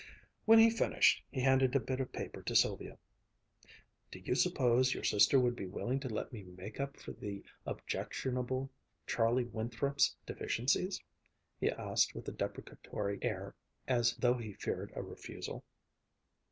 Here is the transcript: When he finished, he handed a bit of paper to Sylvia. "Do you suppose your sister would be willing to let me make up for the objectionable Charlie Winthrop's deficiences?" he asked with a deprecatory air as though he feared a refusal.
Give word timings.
When 0.45 0.57
he 0.57 0.71
finished, 0.71 1.23
he 1.29 1.41
handed 1.41 1.75
a 1.75 1.79
bit 1.79 1.99
of 1.99 2.11
paper 2.11 2.41
to 2.41 2.55
Sylvia. 2.55 2.97
"Do 4.09 4.17
you 4.17 4.33
suppose 4.33 4.95
your 4.95 5.03
sister 5.03 5.39
would 5.39 5.55
be 5.55 5.67
willing 5.67 5.99
to 5.99 6.09
let 6.09 6.33
me 6.33 6.41
make 6.41 6.79
up 6.79 6.97
for 6.97 7.11
the 7.11 7.43
objectionable 7.67 8.71
Charlie 9.05 9.45
Winthrop's 9.45 10.15
deficiences?" 10.25 11.03
he 11.59 11.69
asked 11.69 12.15
with 12.15 12.27
a 12.27 12.31
deprecatory 12.31 13.19
air 13.21 13.53
as 13.87 14.15
though 14.15 14.39
he 14.39 14.53
feared 14.53 14.91
a 14.95 15.03
refusal. 15.03 15.63